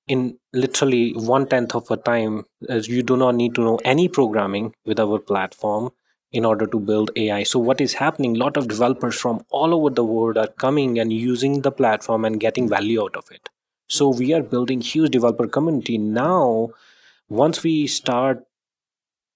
in 0.06 0.38
literally 0.52 1.12
one 1.12 1.46
tenth 1.46 1.74
of 1.74 1.90
a 1.90 1.96
time, 1.96 2.44
as 2.68 2.88
you 2.88 3.02
do 3.02 3.16
not 3.16 3.34
need 3.34 3.54
to 3.54 3.62
know 3.62 3.78
any 3.84 4.08
programming 4.08 4.74
with 4.84 4.98
our 4.98 5.18
platform 5.18 5.90
in 6.32 6.44
order 6.44 6.66
to 6.66 6.78
build 6.78 7.10
AI. 7.16 7.42
So 7.42 7.58
what 7.58 7.80
is 7.80 7.94
happening? 7.94 8.36
A 8.36 8.38
lot 8.38 8.56
of 8.56 8.68
developers 8.68 9.18
from 9.18 9.44
all 9.50 9.74
over 9.74 9.90
the 9.90 10.04
world 10.04 10.36
are 10.36 10.48
coming 10.48 10.98
and 10.98 11.12
using 11.12 11.62
the 11.62 11.72
platform 11.72 12.24
and 12.24 12.40
getting 12.40 12.68
value 12.68 13.02
out 13.02 13.16
of 13.16 13.30
it. 13.30 13.48
So 13.88 14.08
we 14.08 14.34
are 14.34 14.42
building 14.42 14.80
huge 14.80 15.10
developer 15.10 15.46
community 15.46 15.96
now. 15.96 16.70
Once 17.28 17.62
we 17.62 17.86
start 17.86 18.44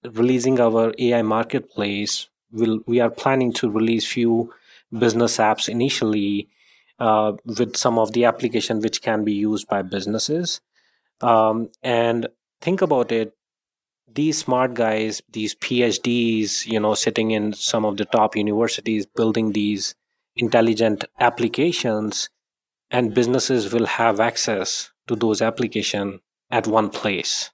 releasing 0.04 0.60
our 0.60 0.92
AI 0.98 1.22
marketplace, 1.22 2.28
we'll, 2.50 2.80
we 2.86 3.00
are 3.00 3.10
planning 3.10 3.52
to 3.54 3.70
release 3.70 4.06
few 4.06 4.52
business 4.98 5.38
apps 5.38 5.68
initially 5.68 6.48
uh, 6.98 7.32
with 7.44 7.76
some 7.76 7.98
of 7.98 8.12
the 8.12 8.24
application 8.24 8.80
which 8.80 9.02
can 9.02 9.24
be 9.24 9.32
used 9.32 9.68
by 9.68 9.82
businesses. 9.82 10.60
Um, 11.20 11.70
and 11.82 12.28
think 12.60 12.82
about 12.82 13.12
it 13.12 13.34
these 14.14 14.38
smart 14.38 14.74
guys, 14.74 15.22
these 15.30 15.54
PhDs, 15.54 16.66
you 16.66 16.78
know, 16.78 16.94
sitting 16.94 17.30
in 17.30 17.52
some 17.52 17.84
of 17.84 17.96
the 17.96 18.04
top 18.04 18.36
universities 18.36 19.06
building 19.06 19.52
these 19.52 19.94
intelligent 20.36 21.04
applications, 21.20 22.28
and 22.90 23.14
businesses 23.14 23.72
will 23.72 23.86
have 23.86 24.20
access 24.20 24.90
to 25.08 25.16
those 25.16 25.40
applications 25.40 26.20
at 26.50 26.66
one 26.66 26.90
place. 26.90 27.50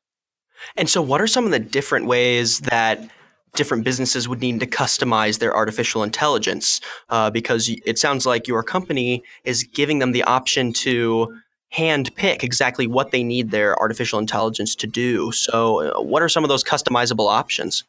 And 0.77 0.89
so, 0.89 1.01
what 1.01 1.21
are 1.21 1.27
some 1.27 1.45
of 1.45 1.53
the 1.53 1.61
different 1.61 2.07
ways 2.07 2.61
that 2.61 3.09
different 3.55 3.85
businesses 3.85 4.29
would 4.29 4.41
need 4.41 4.61
to 4.61 4.67
customize 4.67 5.39
their 5.39 5.57
artificial 5.57 6.03
intelligence? 6.03 6.81
Uh, 7.09 7.31
because 7.31 7.69
it 7.85 7.99
sounds 7.99 8.27
like 8.27 8.49
your 8.49 8.63
company 8.63 9.23
is 9.45 9.65
giving 9.65 9.99
them 9.99 10.13
the 10.13 10.23
option 10.25 10.73
to 10.73 11.39
hand 11.71 12.15
pick 12.17 12.43
exactly 12.43 12.87
what 12.87 13.11
they 13.11 13.23
need 13.23 13.51
their 13.51 13.79
artificial 13.79 14.19
intelligence 14.19 14.75
to 14.75 14.87
do. 14.87 15.31
So, 15.33 15.81
uh, 15.81 16.01
what 16.01 16.23
are 16.23 16.29
some 16.29 16.45
of 16.45 16.49
those 16.49 16.65
customizable 16.65 17.29
options? 17.29 17.85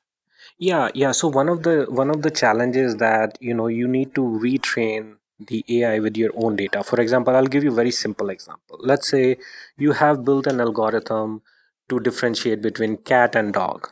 Yeah, 0.58 0.90
yeah. 0.94 1.12
So 1.12 1.30
one 1.30 1.48
of 1.48 1.64
the 1.64 1.86
one 1.90 2.10
of 2.10 2.22
the 2.22 2.32
challenges 2.32 2.98
that 2.98 3.38
you 3.40 3.54
know 3.54 3.68
you 3.68 3.88
need 3.88 4.14
to 4.16 4.22
retrain 4.22 5.16
the 5.40 5.64
AI 5.70 6.00
with 6.00 6.18
your 6.18 6.32
own 6.36 6.58
data. 6.58 6.84
For 6.84 7.00
example, 7.00 7.36
I'll 7.36 7.48
give 7.48 7.64
you 7.64 7.72
a 7.72 7.76
very 7.82 7.92
simple 7.92 8.30
example. 8.30 8.78
Let's 8.82 9.08
say 9.10 9.38
you 9.78 9.94
have 9.94 10.26
built 10.26 10.48
an 10.48 10.60
algorithm 10.60 11.42
to 11.88 12.00
differentiate 12.02 12.62
between 12.62 12.98
cat 12.98 13.36
and 13.36 13.54
dog, 13.54 13.90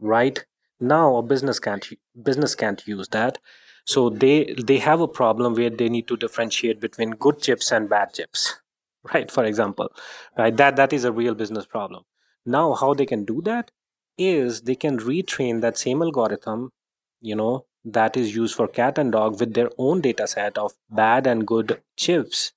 right? 0.00 0.44
Now 0.80 1.16
a 1.16 1.22
business 1.22 1.58
can't 1.60 1.86
business 2.22 2.54
can't 2.54 2.86
use 2.86 3.08
that. 3.08 3.38
So 3.84 4.10
they 4.10 4.54
they 4.62 4.78
have 4.78 5.00
a 5.00 5.08
problem 5.08 5.54
where 5.54 5.70
they 5.70 5.88
need 5.88 6.06
to 6.08 6.16
differentiate 6.16 6.80
between 6.80 7.10
good 7.12 7.40
chips 7.40 7.72
and 7.72 7.88
bad 7.88 8.14
chips, 8.14 8.54
right? 9.14 9.30
For 9.30 9.44
example, 9.44 9.90
right? 10.36 10.56
That 10.56 10.76
that 10.76 10.92
is 10.92 11.04
a 11.04 11.12
real 11.12 11.34
business 11.34 11.66
problem. 11.66 12.04
Now 12.46 12.74
how 12.74 12.94
they 12.94 13.06
can 13.06 13.24
do 13.24 13.40
that? 13.42 13.70
is 14.20 14.62
they 14.62 14.74
can 14.74 14.98
retrain 14.98 15.60
that 15.60 15.78
same 15.78 16.02
algorithm, 16.02 16.70
you 17.20 17.36
know, 17.36 17.66
that 17.84 18.16
is 18.16 18.34
used 18.34 18.54
for 18.54 18.66
cat 18.68 18.98
and 18.98 19.12
dog 19.12 19.38
with 19.40 19.54
their 19.54 19.70
own 19.78 20.00
data 20.00 20.26
set 20.26 20.58
of 20.58 20.72
bad 20.90 21.26
and 21.26 21.46
good 21.46 21.80
chips, 21.96 22.52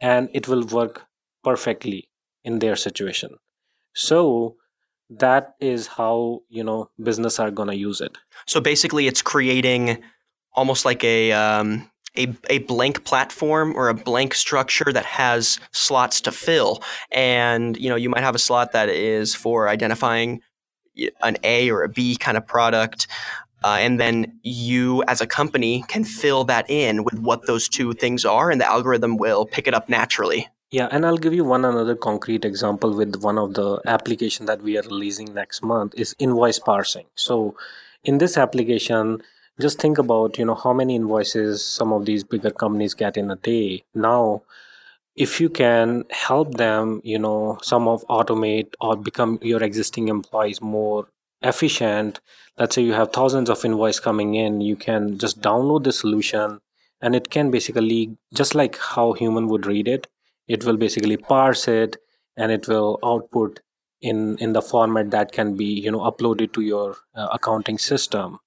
and 0.00 0.28
it 0.32 0.48
will 0.48 0.64
work 0.64 1.06
perfectly 1.44 2.08
in 2.44 2.58
their 2.58 2.76
situation. 2.76 3.36
So 3.94 4.56
that 5.10 5.54
is 5.60 5.86
how 5.86 6.40
you 6.48 6.64
know 6.64 6.90
business 7.02 7.38
are 7.38 7.50
gonna 7.50 7.74
use 7.74 8.00
it. 8.00 8.16
So 8.46 8.60
basically, 8.60 9.06
it's 9.06 9.22
creating 9.22 10.02
almost 10.54 10.84
like 10.84 11.04
a 11.04 11.32
um, 11.32 11.90
a, 12.16 12.32
a 12.48 12.58
blank 12.60 13.04
platform 13.04 13.74
or 13.76 13.88
a 13.88 13.94
blank 13.94 14.34
structure 14.34 14.92
that 14.92 15.04
has 15.04 15.58
slots 15.72 16.20
to 16.22 16.32
fill 16.32 16.82
and 17.10 17.76
you 17.76 17.88
know 17.88 17.96
you 17.96 18.08
might 18.08 18.22
have 18.22 18.34
a 18.34 18.38
slot 18.38 18.72
that 18.72 18.88
is 18.88 19.34
for 19.34 19.68
identifying 19.68 20.40
an 21.22 21.36
A 21.42 21.70
or 21.70 21.82
a 21.82 21.88
B 21.88 22.16
kind 22.16 22.36
of 22.36 22.46
product. 22.46 23.06
Uh, 23.64 23.78
and 23.80 23.98
then 23.98 24.38
you 24.42 25.02
as 25.08 25.22
a 25.22 25.26
company 25.26 25.82
can 25.88 26.04
fill 26.04 26.44
that 26.44 26.68
in 26.68 27.02
with 27.02 27.18
what 27.18 27.46
those 27.46 27.66
two 27.66 27.94
things 27.94 28.24
are 28.24 28.50
and 28.50 28.60
the 28.60 28.66
algorithm 28.66 29.16
will 29.16 29.46
pick 29.46 29.66
it 29.66 29.72
up 29.72 29.88
naturally 29.88 30.46
yeah 30.74 30.88
and 30.90 31.06
i'll 31.06 31.22
give 31.24 31.34
you 31.38 31.44
one 31.44 31.64
another 31.64 31.94
concrete 31.94 32.44
example 32.44 32.94
with 33.00 33.16
one 33.24 33.38
of 33.38 33.54
the 33.54 33.66
application 33.86 34.46
that 34.46 34.62
we 34.62 34.76
are 34.78 34.82
releasing 34.82 35.32
next 35.32 35.62
month 35.62 35.94
is 35.96 36.16
invoice 36.18 36.58
parsing. 36.58 37.06
So 37.14 37.54
in 38.02 38.18
this 38.18 38.36
application 38.36 39.22
just 39.60 39.80
think 39.80 39.98
about 39.98 40.38
you 40.38 40.44
know 40.44 40.56
how 40.56 40.72
many 40.72 40.96
invoices 40.96 41.64
some 41.64 41.92
of 41.92 42.06
these 42.06 42.24
bigger 42.24 42.50
companies 42.50 42.94
get 42.94 43.16
in 43.16 43.30
a 43.30 43.36
day. 43.36 43.84
Now 43.94 44.42
if 45.14 45.40
you 45.40 45.48
can 45.48 46.04
help 46.10 46.54
them 46.54 47.00
you 47.04 47.20
know 47.20 47.58
some 47.62 47.86
of 47.86 48.04
automate 48.08 48.74
or 48.80 48.96
become 48.96 49.38
your 49.42 49.62
existing 49.62 50.08
employees 50.08 50.60
more 50.60 51.06
efficient 51.42 52.20
let's 52.58 52.74
say 52.74 52.82
you 52.82 52.94
have 52.94 53.12
thousands 53.12 53.48
of 53.48 53.64
invoice 53.64 54.00
coming 54.00 54.34
in 54.34 54.60
you 54.60 54.74
can 54.74 55.18
just 55.18 55.40
download 55.40 55.84
the 55.84 55.92
solution 55.92 56.58
and 57.00 57.14
it 57.14 57.30
can 57.30 57.50
basically 57.50 58.16
just 58.32 58.54
like 58.54 58.78
how 58.94 59.12
human 59.12 59.46
would 59.46 59.66
read 59.66 59.86
it 59.86 60.08
it 60.48 60.64
will 60.64 60.76
basically 60.76 61.16
parse 61.16 61.68
it 61.68 61.96
and 62.36 62.52
it 62.52 62.68
will 62.68 62.98
output 63.04 63.60
in 64.00 64.36
in 64.38 64.52
the 64.52 64.62
format 64.62 65.10
that 65.10 65.32
can 65.32 65.56
be 65.56 65.64
you 65.64 65.90
know 65.90 66.00
uploaded 66.00 66.52
to 66.52 66.60
your 66.60 66.96
uh, 67.14 67.28
accounting 67.32 67.78
system. 67.78 68.38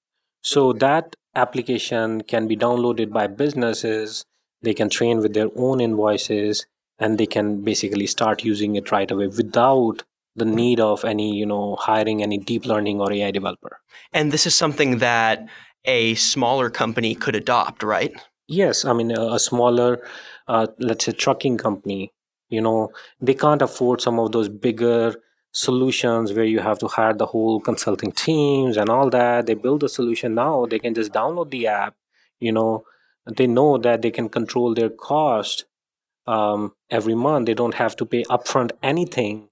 So 0.42 0.74
that 0.74 1.16
application 1.36 2.22
can 2.22 2.48
be 2.48 2.56
downloaded 2.56 3.12
by 3.12 3.28
businesses. 3.28 4.26
They 4.62 4.74
can 4.74 4.90
train 4.90 5.20
with 5.20 5.34
their 5.34 5.50
own 5.56 5.82
invoices 5.82 6.66
and 7.00 7.18
they 7.18 7.26
can 7.26 7.62
basically 7.62 8.08
start 8.08 8.44
using 8.44 8.76
it 8.76 8.92
right 8.92 9.10
away 9.10 9.28
without 9.28 10.04
the 10.36 10.46
need 10.46 10.80
of 10.80 11.04
any 11.04 11.36
you 11.36 11.46
know 11.46 11.76
hiring 11.76 12.22
any 12.24 12.38
deep 12.38 12.66
learning 12.66 13.02
or 13.02 13.12
ai 13.12 13.32
developer. 13.32 13.80
And 14.14 14.32
this 14.32 14.46
is 14.46 14.56
something 14.56 15.00
that 15.00 15.48
a 15.86 16.16
smaller 16.16 16.70
company 16.70 17.16
could 17.16 17.36
adopt, 17.36 17.82
right? 17.82 18.14
Yes, 18.48 18.86
I 18.86 18.94
mean 18.94 19.12
a, 19.12 19.34
a 19.34 19.40
smaller, 19.40 20.02
uh, 20.48 20.68
let's 20.80 21.06
say 21.06 21.12
trucking 21.12 21.58
company, 21.58 22.14
you 22.50 22.62
know, 22.62 22.92
they 23.20 23.34
can't 23.34 23.62
afford 23.62 24.02
some 24.02 24.20
of 24.20 24.32
those 24.32 24.48
bigger 24.50 25.16
solutions 25.52 26.34
where 26.34 26.46
you 26.46 26.60
have 26.60 26.80
to 26.80 26.88
hire 26.88 27.14
the 27.14 27.26
whole 27.26 27.60
consulting 27.60 28.12
teams 28.12 28.78
and 28.78 28.90
all 28.90 29.10
that. 29.10 29.48
They 29.48 29.54
build 29.54 29.84
a 29.84 29.90
solution 29.90 30.36
now, 30.36 30.66
they 30.66 30.80
can 30.80 30.94
just 30.94 31.12
download 31.12 31.50
the 31.52 31.68
app, 31.68 31.96
you 32.40 32.52
know, 32.52 32.86
they 33.26 33.48
know 33.48 33.78
that 33.78 34.02
they 34.02 34.12
can 34.12 34.30
control 34.30 34.74
their 34.74 34.90
cost 34.90 35.66
um, 36.28 36.74
every 36.90 37.16
month. 37.16 37.48
They 37.48 37.54
don't 37.54 37.76
have 37.76 37.96
to 37.98 38.06
pay 38.06 38.24
upfront 38.26 38.72
anything. 38.84 39.47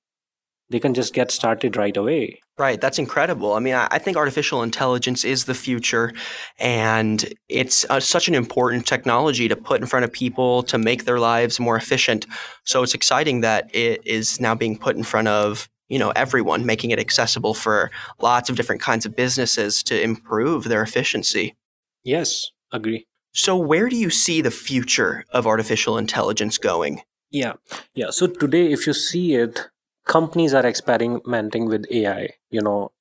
They 0.70 0.80
can 0.80 0.94
just 0.94 1.14
get 1.14 1.32
started 1.32 1.78
right 1.78 1.96
away. 1.96 2.40
Right, 2.58 2.80
that's 2.80 2.98
incredible. 2.98 3.54
I 3.54 3.60
mean, 3.60 3.76
I, 3.76 4.00
think 4.00 4.16
artificial 4.16 4.64
intelligence 4.64 5.26
is 5.26 5.44
the 5.44 5.54
future, 5.54 6.14
and 6.58 7.34
it's 7.50 7.86
uh, 7.90 8.00
such 8.00 8.28
an 8.30 8.34
important 8.34 8.88
technology 8.88 9.48
to 9.50 9.56
put 9.58 9.82
in 9.82 9.88
front 9.88 10.06
of 10.06 10.12
people 10.12 10.64
to 10.64 10.78
make 10.78 11.04
their 11.04 11.20
lives 11.20 11.60
more 11.60 11.76
efficient. 11.76 12.26
So 12.64 12.82
it's 12.82 12.94
exciting 12.94 13.42
that 13.42 13.70
it 13.76 14.02
is 14.06 14.40
now 14.40 14.56
being 14.56 14.78
put 14.78 14.96
in 14.96 15.04
front 15.04 15.28
of 15.28 15.70
you 15.90 16.00
know 16.00 16.12
everyone, 16.16 16.66
making 16.66 16.92
it 16.92 17.00
accessible 17.00 17.54
for 17.54 17.92
lots 18.20 18.50
of 18.50 18.56
different 18.56 18.82
kinds 18.82 19.06
of 19.06 19.16
businesses 19.16 19.84
to 19.84 20.02
improve 20.02 20.64
their 20.64 20.82
efficiency. 20.82 21.56
Yes, 22.04 22.52
agree. 22.72 23.06
So, 23.34 23.58
where 23.58 23.90
do 23.90 23.98
you 23.98 24.10
see 24.10 24.40
the 24.40 24.50
future 24.50 25.26
of 25.32 25.46
artificial 25.46 25.98
intelligence 25.98 26.58
going? 26.58 27.02
Yeah, 27.32 27.54
yeah. 27.94 28.12
So 28.12 28.28
today, 28.28 28.72
if 28.72 28.88
you 28.88 28.94
see 28.94 29.36
it, 29.36 29.68
companies 30.06 30.54
are 30.54 30.66
experimenting 30.66 31.66
with 31.68 31.86
AI. 31.92 32.30
You 32.50 32.62
know, 32.62 32.92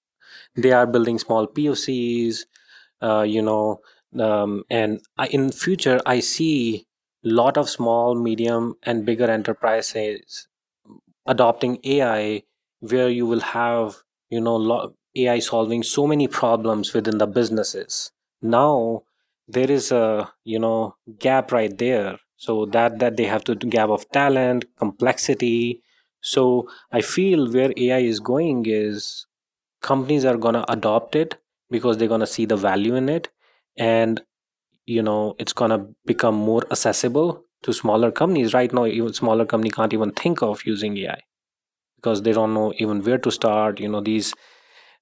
they 0.57 0.73
are 0.73 0.87
building 0.87 1.19
small 1.19 1.47
POCs. 1.47 2.47
Uh, 3.03 3.23
you 3.23 3.43
know, 3.43 3.81
um, 4.19 4.65
and 4.71 5.01
I, 5.19 5.27
in 5.29 5.53
future, 5.53 6.01
I 6.07 6.21
see 6.21 6.87
lot 7.25 7.59
of 7.59 7.71
small, 7.71 8.15
medium, 8.15 8.77
and 8.85 9.05
bigger 9.07 9.31
enterprises 9.31 10.49
adopting 11.27 11.79
AI, 11.85 12.43
where 12.81 13.09
you 13.09 13.27
will 13.27 13.41
have 13.41 13.97
you 14.31 14.41
know 14.41 14.95
AI 15.17 15.39
solving 15.39 15.83
so 15.83 16.07
many 16.07 16.29
problems 16.29 16.93
within 16.95 17.19
the 17.19 17.27
businesses. 17.27 18.13
Now 18.43 19.03
there 19.49 19.71
is 19.71 19.93
a 19.93 20.33
you 20.45 20.59
know 20.59 20.97
gap 21.19 21.53
right 21.53 21.77
there 21.77 22.19
so 22.37 22.67
that 22.67 22.99
that 22.99 23.17
they 23.17 23.25
have 23.25 23.45
to 23.45 23.55
gap 23.55 23.91
of 23.91 24.09
talent 24.11 24.65
complexity 24.79 25.83
so 26.33 26.43
i 26.99 27.01
feel 27.01 27.51
where 27.53 27.73
ai 27.87 27.99
is 28.13 28.21
going 28.21 28.65
is 28.67 29.27
companies 29.89 30.25
are 30.25 30.39
going 30.45 30.55
to 30.61 30.73
adopt 30.73 31.17
it 31.23 31.37
because 31.71 31.99
they're 31.99 32.15
going 32.15 32.27
to 32.27 32.35
see 32.35 32.47
the 32.47 32.57
value 32.57 32.95
in 32.95 33.09
it 33.09 33.29
and 33.77 34.23
you 34.87 35.03
know 35.03 35.35
it's 35.39 35.53
going 35.53 35.71
to 35.71 35.81
become 36.07 36.35
more 36.35 36.63
accessible 36.71 37.45
to 37.63 37.73
smaller 37.73 38.11
companies. 38.11 38.55
Right 38.55 38.73
now 38.73 38.85
even 38.87 39.13
smaller 39.13 39.47
company 39.47 39.71
can't 39.71 39.93
even 39.93 40.13
think 40.13 40.43
of 40.43 40.65
using 40.67 40.97
ai 40.99 41.21
because 41.97 42.23
they 42.23 42.33
don't 42.33 42.55
know 42.55 42.73
even 42.79 43.03
where 43.03 43.19
to 43.19 43.31
start. 43.31 43.81
You 43.81 43.89
know 43.89 44.01
these 44.01 44.35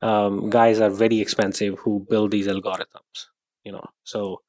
um, 0.01 0.51
guys 0.51 0.81
are 0.81 0.91
very 0.91 1.21
expensive 1.21 1.79
who 1.81 2.07
build 2.09 2.31
these 2.31 2.47
algorithms 2.47 3.27
you 3.65 3.73
know. 3.73 3.85
So 4.05 4.43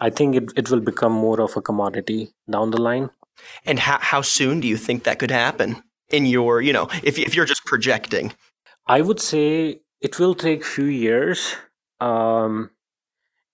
i 0.00 0.10
think 0.10 0.36
it, 0.36 0.52
it 0.60 0.70
will 0.70 0.80
become 0.80 1.12
more 1.12 1.40
of 1.40 1.56
a 1.56 1.62
commodity 1.62 2.20
down 2.50 2.70
the 2.70 2.80
line. 2.80 3.10
And 3.64 3.78
how, 3.80 3.98
how 4.00 4.22
soon 4.22 4.60
do 4.60 4.68
you 4.68 4.76
think 4.76 5.04
that 5.04 5.18
could 5.18 5.30
happen 5.30 5.82
in 6.10 6.26
your 6.26 6.60
you 6.60 6.72
know 6.72 6.88
if, 7.02 7.18
if 7.18 7.34
you're 7.34 7.44
just 7.44 7.64
projecting? 7.64 8.32
I 8.86 9.00
would 9.00 9.20
say 9.20 9.80
it 10.00 10.18
will 10.18 10.34
take 10.34 10.64
few 10.64 10.86
years 10.86 11.56
um, 12.00 12.70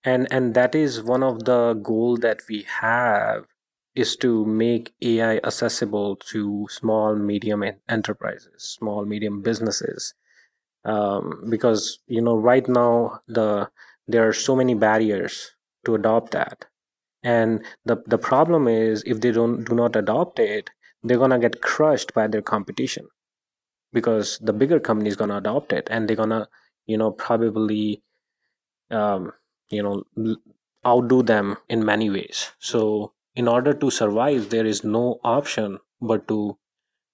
and 0.03 0.27
and 0.31 0.53
that 0.55 0.75
is 0.75 1.01
one 1.03 1.23
of 1.23 1.45
the 1.45 1.73
goal 1.73 2.17
that 2.17 2.41
we 2.49 2.65
have 2.81 3.45
is 3.93 4.15
to 4.15 4.45
make 4.45 4.93
ai 5.01 5.37
accessible 5.43 6.15
to 6.15 6.67
small 6.69 7.15
medium 7.15 7.63
enterprises 7.89 8.63
small 8.77 9.05
medium 9.05 9.41
businesses. 9.41 10.13
Um, 10.83 11.43
because 11.49 11.99
you 12.07 12.21
know 12.21 12.35
right 12.35 12.67
now 12.67 13.21
the 13.27 13.69
there 14.07 14.27
are 14.27 14.33
so 14.33 14.55
many 14.55 14.73
barriers 14.73 15.51
to 15.85 15.95
adopt 15.95 16.31
that. 16.31 16.65
And 17.23 17.63
the 17.85 18.03
the 18.07 18.17
problem 18.17 18.67
is 18.67 19.03
if 19.05 19.21
they 19.21 19.31
don't 19.31 19.63
do 19.63 19.75
not 19.75 19.95
adopt 19.95 20.39
it 20.39 20.71
they're 21.03 21.17
to 21.31 21.39
get 21.39 21.61
crushed 21.61 22.13
by 22.13 22.27
their 22.27 22.41
competition 22.41 23.07
because 23.93 24.37
the 24.39 24.53
bigger 24.53 24.79
company 24.79 25.09
is 25.09 25.17
to 25.17 25.37
adopt 25.37 25.73
it 25.73 25.87
and 25.91 26.07
they're 26.07 26.15
to 26.15 26.47
you 26.85 26.97
know 26.97 27.11
probably 27.11 28.03
um, 28.89 29.31
you 29.69 29.81
know 29.83 30.03
outdo 30.85 31.21
them 31.23 31.57
in 31.69 31.85
many 31.85 32.09
ways 32.09 32.51
so 32.59 33.13
in 33.35 33.47
order 33.47 33.73
to 33.73 33.89
survive 33.89 34.49
there 34.49 34.65
is 34.65 34.83
no 34.83 35.19
option 35.23 35.79
but 36.01 36.27
to 36.27 36.57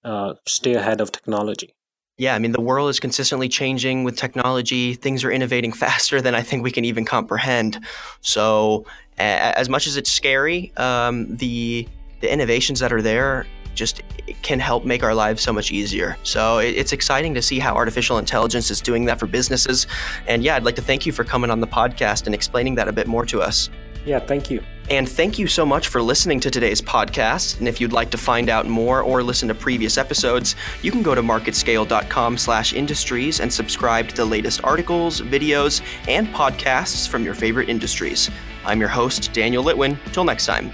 uh, 0.04 0.34
stay 0.46 0.74
ahead 0.74 1.00
of 1.00 1.12
technology 1.12 1.74
yeah, 2.20 2.34
I 2.34 2.40
mean, 2.40 2.50
the 2.50 2.60
world 2.60 2.90
is 2.90 2.98
consistently 2.98 3.48
changing 3.48 4.02
with 4.02 4.16
technology. 4.16 4.94
Things 4.94 5.22
are 5.22 5.30
innovating 5.30 5.72
faster 5.84 6.20
than 6.20 6.34
I 6.34 6.42
think 6.42 6.64
we 6.64 6.72
can 6.72 6.84
even 6.84 7.04
comprehend. 7.04 7.78
So, 8.22 8.86
as 9.18 9.68
much 9.68 9.86
as 9.86 9.96
it's 9.96 10.10
scary, 10.10 10.72
um, 10.76 11.36
the 11.36 11.88
the 12.20 12.32
innovations 12.32 12.80
that 12.80 12.92
are 12.92 13.02
there 13.02 13.46
just 13.78 14.02
can 14.42 14.58
help 14.58 14.84
make 14.84 15.02
our 15.02 15.14
lives 15.14 15.42
so 15.42 15.52
much 15.52 15.72
easier. 15.72 16.16
So 16.22 16.58
it's 16.58 16.92
exciting 16.92 17.34
to 17.34 17.42
see 17.42 17.58
how 17.58 17.74
artificial 17.74 18.18
intelligence 18.18 18.70
is 18.70 18.80
doing 18.80 19.04
that 19.06 19.18
for 19.18 19.26
businesses. 19.26 19.86
And 20.26 20.42
yeah, 20.42 20.56
I'd 20.56 20.64
like 20.64 20.76
to 20.76 20.82
thank 20.82 21.06
you 21.06 21.12
for 21.12 21.24
coming 21.24 21.50
on 21.50 21.60
the 21.60 21.66
podcast 21.66 22.26
and 22.26 22.34
explaining 22.34 22.74
that 22.74 22.88
a 22.88 22.92
bit 22.92 23.06
more 23.06 23.24
to 23.26 23.40
us. 23.40 23.70
Yeah, 24.04 24.20
thank 24.20 24.50
you. 24.50 24.62
And 24.90 25.08
thank 25.08 25.38
you 25.38 25.46
so 25.46 25.66
much 25.66 25.88
for 25.88 26.00
listening 26.00 26.40
to 26.40 26.50
today's 26.50 26.80
podcast. 26.80 27.58
And 27.58 27.68
if 27.68 27.78
you'd 27.78 27.92
like 27.92 28.08
to 28.10 28.16
find 28.16 28.48
out 28.48 28.66
more 28.66 29.02
or 29.02 29.22
listen 29.22 29.48
to 29.48 29.54
previous 29.54 29.98
episodes, 29.98 30.56
you 30.82 30.90
can 30.90 31.02
go 31.02 31.14
to 31.14 31.22
marketscale.com/industries 31.22 33.40
and 33.40 33.52
subscribe 33.52 34.08
to 34.08 34.16
the 34.16 34.24
latest 34.24 34.64
articles, 34.64 35.20
videos, 35.20 35.82
and 36.08 36.26
podcasts 36.28 37.06
from 37.06 37.22
your 37.22 37.34
favorite 37.34 37.68
industries. 37.68 38.30
I'm 38.64 38.80
your 38.80 38.88
host, 38.88 39.30
Daniel 39.34 39.62
Litwin. 39.62 39.98
Till 40.12 40.24
next 40.24 40.46
time. 40.46 40.72